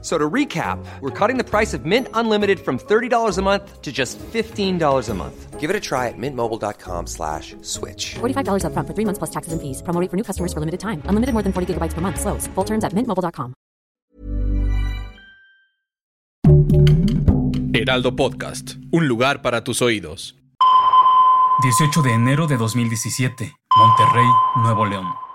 So 0.00 0.16
to 0.16 0.30
recap, 0.30 0.78
we're 1.00 1.10
cutting 1.10 1.38
the 1.38 1.44
price 1.44 1.74
of 1.74 1.84
Mint 1.84 2.06
Unlimited 2.14 2.60
from 2.60 2.78
$30 2.78 3.36
a 3.36 3.42
month 3.42 3.82
to 3.82 3.90
just 3.90 4.16
$15 4.32 5.08
a 5.08 5.14
month. 5.14 5.58
Give 5.58 5.70
it 5.70 5.74
a 5.74 5.80
try 5.80 6.06
at 6.06 6.14
mintmobile.com 6.16 7.08
slash 7.08 7.56
switch. 7.62 8.14
$45 8.20 8.62
upfront 8.62 8.86
for 8.86 8.94
three 8.94 9.04
months 9.04 9.18
plus 9.18 9.30
taxes 9.30 9.52
and 9.52 9.60
fees. 9.60 9.82
Promo 9.82 10.00
rate 10.00 10.08
for 10.08 10.16
new 10.16 10.22
customers 10.22 10.52
for 10.52 10.60
limited 10.60 10.78
time. 10.78 11.02
Unlimited 11.06 11.32
more 11.34 11.42
than 11.42 11.52
40 11.52 11.74
gigabytes 11.74 11.94
per 11.94 12.00
month. 12.00 12.20
Slows. 12.20 12.46
Full 12.54 12.64
terms 12.64 12.84
at 12.84 12.92
mintmobile.com. 12.94 13.54
Heraldo 17.74 18.14
Podcast. 18.16 18.76
Un 18.92 19.08
lugar 19.08 19.42
para 19.42 19.64
tus 19.64 19.82
oídos. 19.82 20.36
18 21.62 22.02
de 22.02 22.12
enero 22.12 22.46
de 22.46 22.56
2017. 22.56 23.52
Monterrey, 23.76 24.26
Nuevo 24.62 24.86
León. 24.86 25.27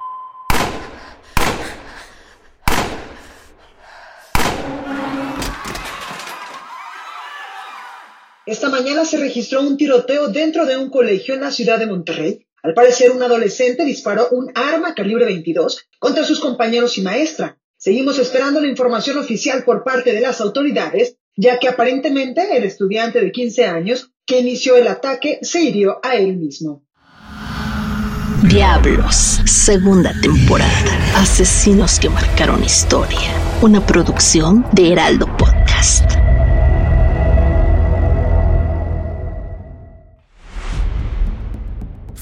Esta 8.45 8.69
mañana 8.69 9.05
se 9.05 9.17
registró 9.17 9.61
un 9.61 9.77
tiroteo 9.77 10.27
dentro 10.27 10.65
de 10.65 10.75
un 10.75 10.89
colegio 10.89 11.33
en 11.33 11.41
la 11.41 11.51
ciudad 11.51 11.79
de 11.79 11.85
Monterrey. 11.85 12.45
Al 12.61 12.73
parecer, 12.73 13.11
un 13.11 13.23
adolescente 13.23 13.85
disparó 13.85 14.27
un 14.31 14.51
arma 14.53 14.93
calibre 14.93 15.25
22 15.25 15.87
contra 15.97 16.25
sus 16.25 16.41
compañeros 16.41 16.97
y 16.97 17.01
maestra. 17.01 17.57
Seguimos 17.77 18.19
esperando 18.19 18.59
la 18.59 18.67
información 18.67 19.17
oficial 19.17 19.63
por 19.63 19.83
parte 19.83 20.11
de 20.11 20.19
las 20.19 20.41
autoridades, 20.41 21.15
ya 21.37 21.57
que 21.57 21.69
aparentemente 21.69 22.57
el 22.57 22.63
estudiante 22.65 23.21
de 23.21 23.31
15 23.31 23.65
años 23.65 24.11
que 24.25 24.39
inició 24.39 24.75
el 24.75 24.87
ataque 24.87 25.39
se 25.41 25.61
hirió 25.61 25.99
a 26.03 26.15
él 26.15 26.35
mismo. 26.35 26.83
Diablos, 28.43 29.41
segunda 29.45 30.13
temporada. 30.21 31.15
Asesinos 31.15 31.97
que 31.97 32.09
marcaron 32.09 32.61
historia. 32.61 33.19
Una 33.61 33.85
producción 33.85 34.65
de 34.73 34.91
Heraldo 34.91 35.27
Podcast. 35.37 36.12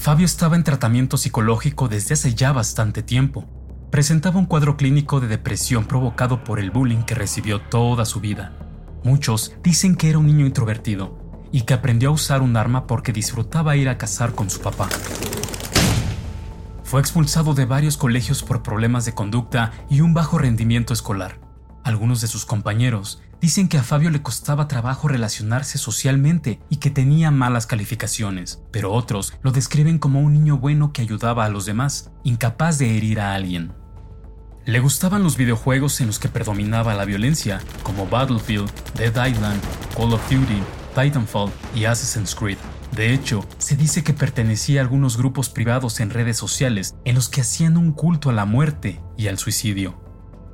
Fabio 0.02 0.26
estaba 0.26 0.56
en 0.56 0.64
tratamiento 0.64 1.16
psicológico 1.16 1.86
desde 1.86 2.14
hace 2.14 2.34
ya 2.34 2.52
bastante 2.52 3.04
tiempo. 3.04 3.44
Presentaba 3.92 4.40
un 4.40 4.46
cuadro 4.46 4.76
clínico 4.76 5.20
de 5.20 5.28
depresión 5.28 5.84
provocado 5.84 6.42
por 6.42 6.58
el 6.58 6.72
bullying 6.72 7.04
que 7.04 7.14
recibió 7.14 7.60
toda 7.60 8.04
su 8.04 8.18
vida. 8.18 8.50
Muchos 9.04 9.54
dicen 9.62 9.94
que 9.94 10.08
era 10.08 10.18
un 10.18 10.26
niño 10.26 10.44
introvertido 10.44 11.16
y 11.52 11.60
que 11.60 11.74
aprendió 11.74 12.08
a 12.08 12.12
usar 12.14 12.42
un 12.42 12.56
arma 12.56 12.88
porque 12.88 13.12
disfrutaba 13.12 13.76
ir 13.76 13.88
a 13.88 13.96
cazar 13.96 14.34
con 14.34 14.50
su 14.50 14.60
papá. 14.60 14.88
Fue 16.82 17.00
expulsado 17.00 17.54
de 17.54 17.64
varios 17.64 17.96
colegios 17.96 18.42
por 18.42 18.64
problemas 18.64 19.04
de 19.04 19.14
conducta 19.14 19.70
y 19.88 20.00
un 20.00 20.14
bajo 20.14 20.36
rendimiento 20.36 20.92
escolar. 20.92 21.38
Algunos 21.84 22.20
de 22.20 22.26
sus 22.26 22.44
compañeros 22.44 23.22
dicen 23.42 23.68
que 23.68 23.76
a 23.76 23.82
Fabio 23.82 24.08
le 24.10 24.22
costaba 24.22 24.68
trabajo 24.68 25.08
relacionarse 25.08 25.76
socialmente 25.76 26.60
y 26.70 26.76
que 26.76 26.90
tenía 26.90 27.32
malas 27.32 27.66
calificaciones, 27.66 28.62
pero 28.70 28.92
otros 28.92 29.34
lo 29.42 29.50
describen 29.50 29.98
como 29.98 30.20
un 30.20 30.32
niño 30.32 30.58
bueno 30.58 30.92
que 30.92 31.02
ayudaba 31.02 31.44
a 31.44 31.48
los 31.48 31.66
demás, 31.66 32.12
incapaz 32.22 32.78
de 32.78 32.96
herir 32.96 33.18
a 33.20 33.34
alguien. 33.34 33.72
Le 34.64 34.78
gustaban 34.78 35.24
los 35.24 35.36
videojuegos 35.36 36.00
en 36.00 36.06
los 36.06 36.20
que 36.20 36.28
predominaba 36.28 36.94
la 36.94 37.04
violencia, 37.04 37.60
como 37.82 38.06
Battlefield, 38.06 38.70
Dead 38.94 39.26
Island, 39.26 39.60
Call 39.96 40.12
of 40.12 40.22
Duty, 40.30 40.62
Titanfall 40.94 41.50
y 41.74 41.84
Assassin's 41.84 42.36
Creed. 42.36 42.58
De 42.94 43.12
hecho, 43.12 43.44
se 43.58 43.74
dice 43.74 44.04
que 44.04 44.12
pertenecía 44.12 44.80
a 44.80 44.84
algunos 44.84 45.16
grupos 45.16 45.48
privados 45.48 45.98
en 45.98 46.10
redes 46.10 46.36
sociales 46.36 46.94
en 47.04 47.16
los 47.16 47.28
que 47.28 47.40
hacían 47.40 47.76
un 47.76 47.90
culto 47.90 48.30
a 48.30 48.34
la 48.34 48.44
muerte 48.44 49.00
y 49.16 49.26
al 49.26 49.38
suicidio. 49.38 50.01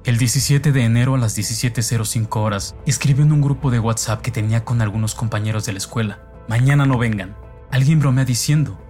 El 0.09 0.17
17 0.17 0.73
de 0.73 0.85
enero 0.85 1.17
a 1.17 1.19
las 1.19 1.37
17.05 1.37 2.37
horas, 2.37 2.75
escribió 2.87 3.25
en 3.25 3.33
un 3.33 3.43
grupo 3.43 3.71
de 3.71 3.79
WhatsApp 3.79 4.23
que 4.23 4.31
tenía 4.31 4.65
con 4.65 4.81
algunos 4.81 5.15
compañeros 5.15 5.67
de 5.67 5.73
la 5.73 5.79
escuela. 5.79 6.19
Mañana 6.49 6.87
no 6.87 6.97
vengan. 6.97 7.37
Alguien 7.71 8.01
bromea 8.01 8.25
diciendo, 8.25 8.81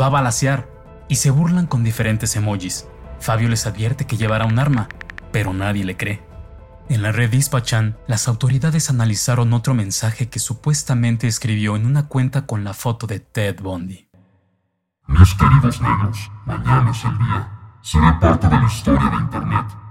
va 0.00 0.06
a 0.06 0.10
balasear, 0.10 0.68
y 1.08 1.16
se 1.16 1.30
burlan 1.30 1.66
con 1.66 1.82
diferentes 1.82 2.36
emojis. 2.36 2.86
Fabio 3.18 3.48
les 3.48 3.66
advierte 3.66 4.06
que 4.06 4.16
llevará 4.16 4.44
un 4.44 4.60
arma, 4.60 4.86
pero 5.32 5.52
nadie 5.52 5.84
le 5.84 5.96
cree. 5.96 6.22
En 6.88 7.02
la 7.02 7.10
red 7.10 7.28
Dispatchan, 7.28 7.96
las 8.06 8.28
autoridades 8.28 8.88
analizaron 8.88 9.54
otro 9.54 9.74
mensaje 9.74 10.28
que 10.28 10.38
supuestamente 10.38 11.26
escribió 11.26 11.74
en 11.74 11.86
una 11.86 12.06
cuenta 12.06 12.46
con 12.46 12.62
la 12.62 12.72
foto 12.72 13.08
de 13.08 13.18
Ted 13.18 13.60
Bundy. 13.60 14.08
Mis 15.08 15.34
queridos 15.34 15.80
negros, 15.80 16.30
mañana 16.46 16.92
es 16.92 17.04
el 17.04 17.18
día. 17.18 17.50
Será 17.82 18.20
parte 18.20 18.46
de 18.46 18.54
la 18.54 18.66
historia 18.68 19.10
de 19.10 19.16
Internet. 19.16 19.87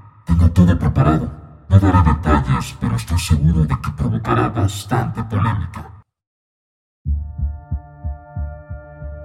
Todo 0.58 0.80
preparado. 0.80 1.30
No 1.70 1.80
daré 1.80 2.00
detalles, 2.02 2.76
pero 2.82 2.96
estoy 2.96 3.20
seguro 3.20 3.62
de 3.62 3.76
que 3.80 3.92
provocará 3.96 4.50
bastante 4.50 5.24
polémica. 5.26 6.04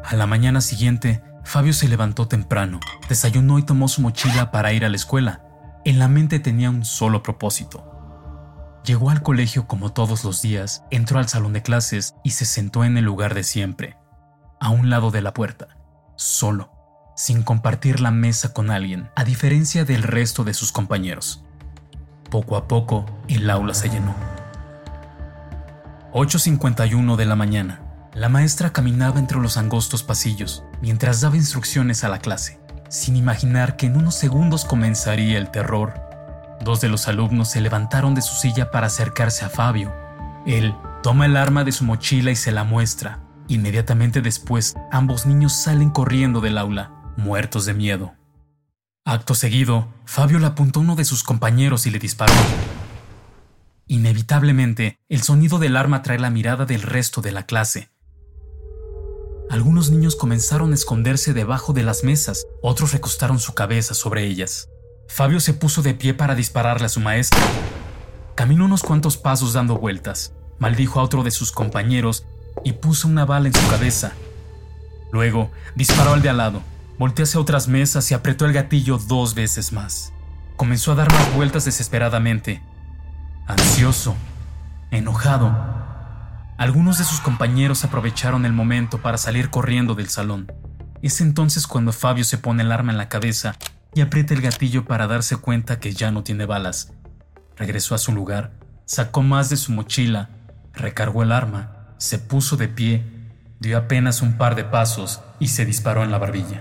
A 0.04 0.15
la 0.15 0.26
mañana 0.26 0.60
siguiente, 0.60 1.25
Fabio 1.42 1.72
se 1.72 1.88
levantó 1.88 2.28
temprano, 2.28 2.81
desayunó 3.09 3.59
y 3.59 3.62
tomó 3.62 3.88
su 3.88 4.03
mochila 4.03 4.50
para 4.50 4.75
ir 4.75 4.84
a 4.84 4.91
la 4.91 4.97
escuela. 4.97 5.42
En 5.87 5.98
la 5.98 6.06
mente 6.06 6.38
tenía 6.38 6.69
un 6.69 6.84
solo 6.84 7.22
propósito. 7.22 7.88
Llegó 8.84 9.09
al 9.09 9.22
colegio 9.22 9.66
como 9.66 9.91
todos 9.91 10.25
los 10.25 10.42
días, 10.42 10.84
entró 10.91 11.19
al 11.19 11.28
salón 11.28 11.54
de 11.54 11.62
clases 11.62 12.15
y 12.22 12.32
se 12.32 12.44
sentó 12.44 12.84
en 12.84 12.98
el 12.98 13.06
lugar 13.06 13.32
de 13.32 13.44
siempre, 13.44 13.97
a 14.60 14.69
un 14.69 14.91
lado 14.91 15.10
de 15.10 15.22
la 15.22 15.32
puerta, 15.32 15.78
solo, 16.15 16.81
sin 17.14 17.42
compartir 17.42 18.00
la 18.00 18.10
mesa 18.10 18.52
con 18.52 18.70
alguien, 18.70 19.10
a 19.16 19.24
diferencia 19.24 19.84
del 19.84 20.02
resto 20.02 20.44
de 20.44 20.54
sus 20.54 20.72
compañeros. 20.72 21.44
Poco 22.30 22.56
a 22.56 22.66
poco, 22.66 23.06
el 23.28 23.48
aula 23.50 23.74
se 23.74 23.88
llenó. 23.88 24.14
8.51 26.12 27.16
de 27.16 27.24
la 27.26 27.36
mañana. 27.36 27.80
La 28.14 28.28
maestra 28.28 28.72
caminaba 28.72 29.18
entre 29.18 29.38
los 29.38 29.56
angostos 29.56 30.02
pasillos 30.02 30.62
mientras 30.82 31.22
daba 31.22 31.36
instrucciones 31.36 32.04
a 32.04 32.10
la 32.10 32.18
clase, 32.18 32.60
sin 32.90 33.16
imaginar 33.16 33.76
que 33.76 33.86
en 33.86 33.96
unos 33.96 34.14
segundos 34.14 34.66
comenzaría 34.66 35.38
el 35.38 35.50
terror. 35.50 35.94
Dos 36.60 36.80
de 36.82 36.90
los 36.90 37.08
alumnos 37.08 37.50
se 37.50 37.62
levantaron 37.62 38.14
de 38.14 38.22
su 38.22 38.34
silla 38.34 38.70
para 38.70 38.88
acercarse 38.88 39.44
a 39.46 39.48
Fabio. 39.48 39.92
Él 40.46 40.74
toma 41.02 41.26
el 41.26 41.36
arma 41.36 41.64
de 41.64 41.72
su 41.72 41.84
mochila 41.84 42.30
y 42.30 42.36
se 42.36 42.52
la 42.52 42.64
muestra. 42.64 43.20
Inmediatamente 43.48 44.20
después, 44.20 44.74
ambos 44.90 45.26
niños 45.26 45.52
salen 45.54 45.90
corriendo 45.90 46.40
del 46.40 46.58
aula, 46.58 46.92
muertos 47.16 47.66
de 47.66 47.74
miedo. 47.74 48.12
Acto 49.04 49.34
seguido, 49.34 49.88
Fabio 50.04 50.38
le 50.38 50.46
apuntó 50.46 50.80
a 50.80 50.82
uno 50.82 50.96
de 50.96 51.04
sus 51.04 51.24
compañeros 51.24 51.86
y 51.86 51.90
le 51.90 51.98
disparó. 51.98 52.32
Inevitablemente, 53.88 54.98
el 55.08 55.22
sonido 55.22 55.58
del 55.58 55.76
arma 55.76 55.98
atrae 55.98 56.18
la 56.18 56.30
mirada 56.30 56.66
del 56.66 56.82
resto 56.82 57.20
de 57.20 57.32
la 57.32 57.44
clase. 57.44 57.90
Algunos 59.50 59.90
niños 59.90 60.16
comenzaron 60.16 60.72
a 60.72 60.74
esconderse 60.74 61.34
debajo 61.34 61.72
de 61.72 61.82
las 61.82 62.04
mesas, 62.04 62.46
otros 62.62 62.92
recostaron 62.92 63.38
su 63.38 63.54
cabeza 63.54 63.92
sobre 63.92 64.24
ellas. 64.24 64.68
Fabio 65.08 65.40
se 65.40 65.52
puso 65.52 65.82
de 65.82 65.94
pie 65.94 66.14
para 66.14 66.34
dispararle 66.34 66.86
a 66.86 66.88
su 66.88 67.00
maestra. 67.00 67.40
Caminó 68.34 68.64
unos 68.64 68.82
cuantos 68.82 69.18
pasos 69.18 69.52
dando 69.52 69.76
vueltas, 69.76 70.32
maldijo 70.58 71.00
a 71.00 71.02
otro 71.02 71.22
de 71.22 71.30
sus 71.30 71.52
compañeros 71.52 72.24
y 72.64 72.72
puso 72.72 73.08
una 73.08 73.26
bala 73.26 73.48
en 73.48 73.54
su 73.54 73.68
cabeza. 73.68 74.12
Luego 75.10 75.50
disparó 75.74 76.14
al 76.14 76.22
de 76.22 76.30
al 76.30 76.38
lado, 76.38 76.62
volteó 77.02 77.24
hacia 77.24 77.40
otras 77.40 77.66
mesas 77.66 78.08
y 78.12 78.14
apretó 78.14 78.46
el 78.46 78.52
gatillo 78.52 78.96
dos 78.96 79.34
veces 79.34 79.72
más. 79.72 80.12
Comenzó 80.54 80.92
a 80.92 80.94
dar 80.94 81.10
más 81.10 81.34
vueltas 81.34 81.64
desesperadamente, 81.64 82.62
ansioso, 83.48 84.15
enojado. 84.92 85.53
Algunos 86.59 86.98
de 86.98 87.04
sus 87.04 87.18
compañeros 87.18 87.84
aprovecharon 87.84 88.47
el 88.47 88.53
momento 88.53 89.03
para 89.03 89.18
salir 89.18 89.50
corriendo 89.50 89.97
del 89.97 90.10
salón. 90.10 90.53
Es 91.03 91.21
entonces 91.21 91.66
cuando 91.66 91.92
Fabio 91.92 92.22
se 92.22 92.38
pone 92.38 92.62
el 92.62 92.71
arma 92.71 92.92
en 92.92 92.98
la 92.98 93.09
cabeza 93.09 93.56
y 93.97 94.00
aprieta 94.00 94.34
el 94.34 94.41
gatillo 94.41 94.84
para 94.84 95.09
darse 95.09 95.34
cuenta 95.34 95.80
que 95.80 95.94
ya 95.94 96.12
no 96.12 96.22
tiene 96.22 96.47
balas. 96.47 96.92
Regresó 97.56 97.97
a 97.97 97.98
su 97.98 98.12
lugar, 98.12 98.53
sacó 98.84 99.22
más 99.22 99.50
de 99.50 99.56
su 99.56 99.72
mochila, 99.72 100.30
recargó 100.72 101.24
el 101.24 101.32
arma, 101.32 101.97
se 101.98 102.21
puso 102.21 102.56
de 102.56 102.68
pie, 102.68 103.04
dio 103.59 103.77
apenas 103.77 104.22
un 104.22 104.38
par 104.38 104.54
de 104.54 104.65
pasos 104.65 105.21
y 105.41 105.48
se 105.48 105.65
disparó 105.65 106.04
en 106.04 106.12
la 106.12 106.18
barbilla. 106.18 106.59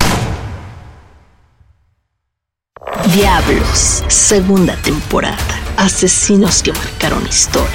Diablos, 3.14 4.06
segunda 4.08 4.78
temporada. 4.78 5.38
Asesinos 5.76 6.64
que 6.64 6.72
marcaron 6.72 7.28
historia. 7.28 7.68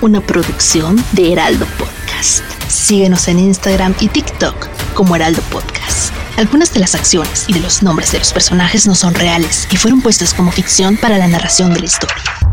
Una 0.00 0.22
producción 0.22 0.96
de 1.12 1.32
Heraldo 1.32 1.66
Podcast. 1.78 2.42
Síguenos 2.68 3.28
en 3.28 3.38
Instagram 3.38 3.94
y 4.00 4.08
TikTok 4.08 4.68
como 4.94 5.14
Heraldo 5.14 5.42
Podcast. 5.50 6.14
Algunas 6.38 6.72
de 6.72 6.80
las 6.80 6.94
acciones 6.94 7.44
y 7.48 7.52
de 7.52 7.60
los 7.60 7.82
nombres 7.82 8.12
de 8.12 8.18
los 8.18 8.32
personajes 8.32 8.86
no 8.86 8.94
son 8.94 9.14
reales 9.14 9.68
y 9.70 9.76
fueron 9.76 10.00
puestos 10.00 10.32
como 10.32 10.52
ficción 10.52 10.96
para 10.96 11.18
la 11.18 11.28
narración 11.28 11.74
de 11.74 11.80
la 11.80 11.86
historia. 11.86 12.47